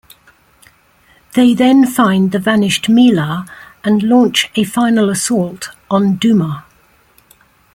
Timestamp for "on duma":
5.91-6.65